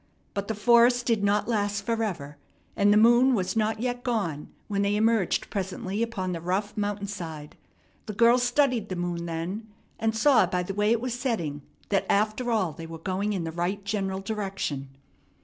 [0.33, 2.39] But the forest did not last forever,
[2.75, 7.05] and the moon was not yet gone when they emerged presently upon the rough mountain
[7.05, 7.55] side.
[8.07, 9.67] The girl studied the moon then,
[9.99, 13.43] and saw by the way it was setting that after all they were going in
[13.43, 14.89] the right general direction.